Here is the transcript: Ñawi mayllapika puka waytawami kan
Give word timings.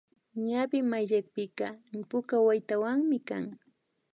Ñawi 0.47 0.79
mayllapika 0.91 1.67
puka 2.09 2.35
waytawami 2.47 3.17
kan 3.29 3.45